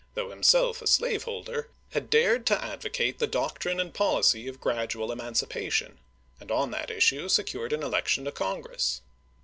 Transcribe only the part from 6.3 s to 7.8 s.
and on that issue secured